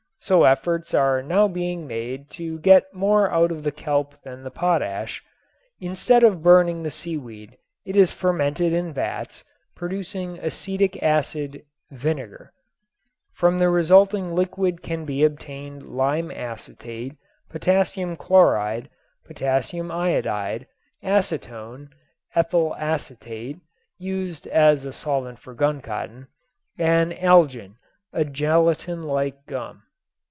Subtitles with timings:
[0.23, 4.51] So efforts are now being made to get more out of the kelp than the
[4.51, 5.23] potash.
[5.79, 9.43] Instead of burning the seaweed it is fermented in vats
[9.75, 12.53] producing acetic acid (vinegar).
[13.33, 17.15] From the resulting liquid can be obtained lime acetate,
[17.49, 18.91] potassium chloride,
[19.25, 20.67] potassium iodide,
[21.03, 21.89] acetone,
[22.35, 23.57] ethyl acetate
[23.97, 26.27] (used as a solvent for guncotton)
[26.77, 27.73] and algin,
[28.13, 29.81] a gelatin like gum.